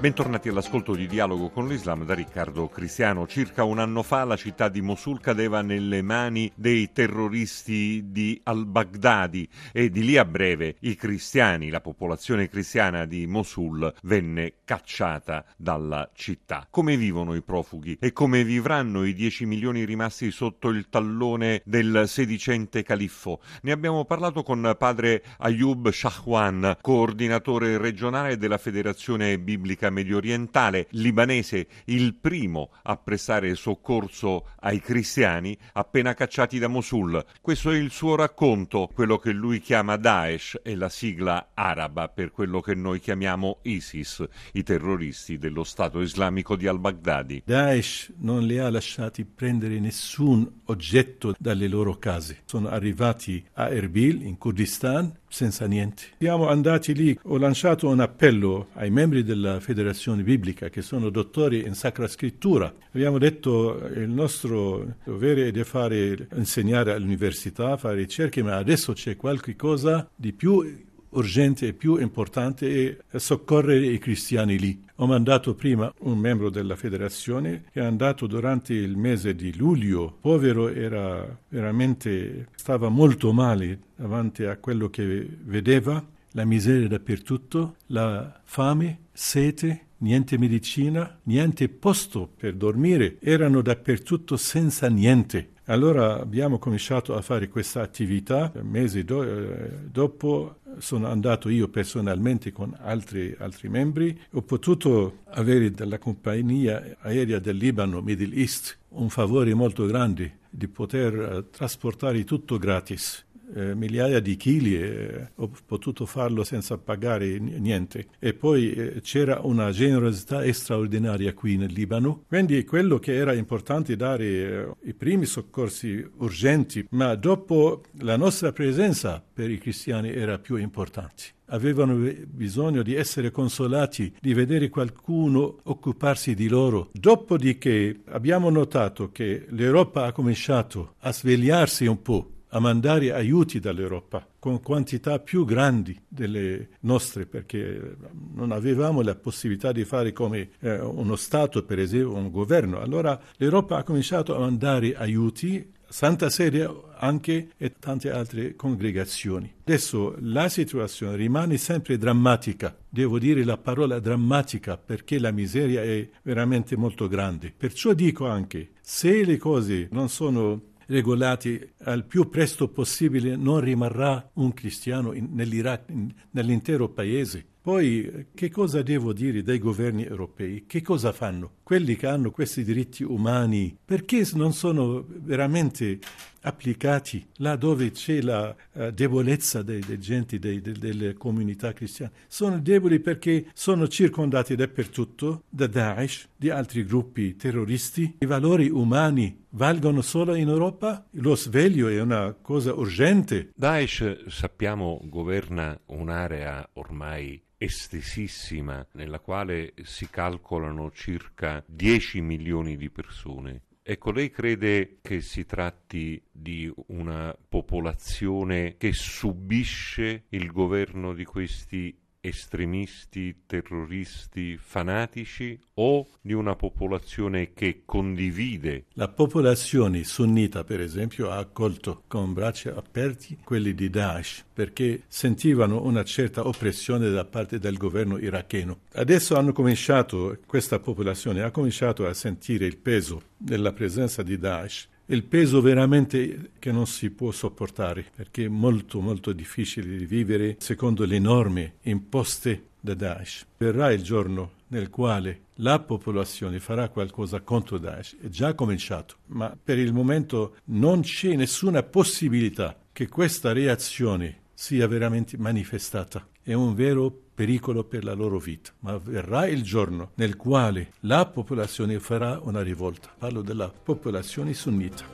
[0.00, 3.26] Bentornati all'ascolto di Dialogo con l'Islam da Riccardo Cristiano.
[3.26, 9.48] Circa un anno fa la città di Mosul cadeva nelle mani dei terroristi di al-Baghdadi
[9.72, 16.08] e di lì a breve i cristiani, la popolazione cristiana di Mosul venne cacciata dalla
[16.14, 16.68] città.
[16.70, 22.04] Come vivono i profughi e come vivranno i 10 milioni rimasti sotto il tallone del
[22.06, 23.40] sedicente califfo?
[23.62, 31.66] Ne abbiamo parlato con padre Ayub Shahwan, coordinatore regionale della Federazione Biblica Medio orientale, libanese,
[31.86, 37.24] il primo a prestare soccorso ai cristiani appena cacciati da Mosul.
[37.40, 42.30] Questo è il suo racconto, quello che lui chiama Daesh e la sigla araba per
[42.30, 47.42] quello che noi chiamiamo ISIS, i terroristi dello Stato islamico di al-Baghdadi.
[47.44, 52.42] Daesh non li ha lasciati prendere nessun oggetto dalle loro case.
[52.44, 56.02] Sono arrivati a Erbil, in Kurdistan, senza niente.
[56.18, 61.64] Siamo andati lì, ho lanciato un appello ai membri della Federazione Biblica che sono dottori
[61.66, 62.72] in Sacra Scrittura.
[62.92, 68.92] Abbiamo detto che il nostro dovere è di fare, insegnare all'università, fare ricerche, ma adesso
[68.92, 74.84] c'è qualcosa di più urgente e più importante è soccorrere i cristiani lì.
[74.96, 80.16] Ho mandato prima un membro della federazione che è andato durante il mese di luglio.
[80.20, 88.40] Povero era veramente, stava molto male davanti a quello che vedeva, la miseria dappertutto, la
[88.44, 95.50] fame, sete, niente medicina, niente posto per dormire, erano dappertutto senza niente.
[95.64, 102.52] Allora abbiamo cominciato a fare questa attività, mesi do, eh, dopo sono andato io personalmente
[102.52, 109.10] con altri, altri membri, ho potuto avere dalla compagnia aerea del Libano, Middle East, un
[109.10, 115.50] favore molto grande di poter eh, trasportare tutto gratis eh, migliaia di chili e ho
[115.66, 118.08] potuto farlo senza pagare niente.
[118.18, 122.24] E poi eh, c'era una generosità straordinaria qui nel Libano.
[122.26, 128.52] Quindi quello che era importante dare eh, i primi soccorsi urgenti, ma dopo la nostra
[128.52, 135.58] presenza per i cristiani era più importante avevano bisogno di essere consolati, di vedere qualcuno
[135.62, 136.90] occuparsi di loro.
[136.92, 144.26] Dopodiché abbiamo notato che l'Europa ha cominciato a svegliarsi un po' a mandare aiuti dall'Europa
[144.38, 147.96] con quantità più grandi delle nostre, perché
[148.34, 152.80] non avevamo la possibilità di fare come eh, uno Stato, per esempio, un governo.
[152.80, 159.52] Allora l'Europa ha cominciato a mandare aiuti Santa Sede anche e tante altre congregazioni.
[159.64, 166.06] Adesso la situazione rimane sempre drammatica, devo dire la parola drammatica perché la miseria è
[166.22, 167.52] veramente molto grande.
[167.56, 174.30] Perciò dico anche, se le cose non sono regolati al più presto possibile non rimarrà
[174.34, 177.46] un cristiano in, nell'Iraq, in, nell'intero paese.
[177.68, 180.64] Poi che cosa devo dire dei governi europei?
[180.66, 181.56] Che cosa fanno?
[181.62, 185.98] Quelli che hanno questi diritti umani, perché non sono veramente
[186.40, 192.12] applicati là dove c'è la uh, debolezza dei, dei genti, dei, de, delle comunità cristiane?
[192.26, 198.16] Sono deboli perché sono circondati dappertutto da Daesh, di altri gruppi terroristi.
[198.20, 201.06] I valori umani valgono solo in Europa?
[201.10, 203.50] Lo sveglio è una cosa urgente.
[203.54, 213.62] Daesh, sappiamo, governa un'area ormai estesissima nella quale si calcolano circa 10 milioni di persone.
[213.82, 221.98] Ecco, lei crede che si tratti di una popolazione che subisce il governo di questi
[222.28, 228.86] estremisti, terroristi, fanatici o di una popolazione che condivide?
[228.94, 235.82] La popolazione sunnita, per esempio, ha accolto con braccia aperti quelli di Daesh perché sentivano
[235.82, 238.80] una certa oppressione da parte del governo iracheno.
[238.92, 244.88] Adesso hanno cominciato, questa popolazione ha cominciato a sentire il peso della presenza di Daesh
[245.10, 250.56] il peso veramente che non si può sopportare, perché è molto molto difficile di vivere
[250.58, 253.46] secondo le norme imposte da Daesh.
[253.56, 259.56] Verrà il giorno nel quale la popolazione farà qualcosa contro Daesh, è già cominciato, ma
[259.62, 266.26] per il momento non c'è nessuna possibilità che questa reazione sia veramente manifestata.
[266.42, 271.26] È un vero pericolo per la loro vita, ma verrà il giorno nel quale la
[271.26, 273.08] popolazione farà una rivolta.
[273.16, 275.04] Parlo della popolazione sunnita.